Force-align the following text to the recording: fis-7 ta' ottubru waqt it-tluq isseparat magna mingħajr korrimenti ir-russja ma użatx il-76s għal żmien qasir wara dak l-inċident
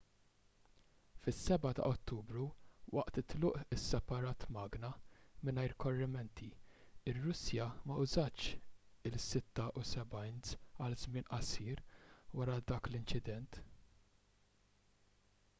fis-7 1.25 1.73
ta' 1.79 1.85
ottubru 1.89 2.45
waqt 2.99 3.19
it-tluq 3.21 3.59
isseparat 3.77 4.45
magna 4.55 4.89
mingħajr 5.49 5.75
korrimenti 5.85 6.49
ir-russja 7.13 7.69
ma 7.91 7.99
użatx 8.07 8.49
il-76s 9.11 10.57
għal 10.87 10.99
żmien 11.05 11.29
qasir 11.31 11.85
wara 12.41 12.59
dak 12.75 12.91
l-inċident 12.93 13.65